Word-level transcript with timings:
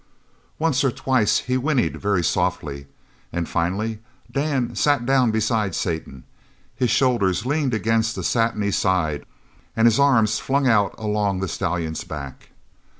Once 0.57 0.83
or 0.83 0.89
twice 0.89 1.41
he 1.41 1.57
whinnied 1.57 1.95
very 2.01 2.23
softly, 2.23 2.87
and 3.31 3.47
finally 3.47 3.99
Dan 4.31 4.73
sat 4.75 5.05
down 5.05 5.29
beside 5.29 5.75
Satan, 5.75 6.23
his 6.75 6.89
shoulders 6.89 7.45
leaned 7.45 7.75
against 7.75 8.15
the 8.15 8.23
satiny 8.23 8.71
side 8.71 9.27
and 9.75 9.85
his 9.85 9.99
arms 9.99 10.39
flung 10.39 10.67
out 10.67 10.95
along 10.97 11.39
the 11.39 11.47
stallion's 11.47 12.03
back. 12.03 12.49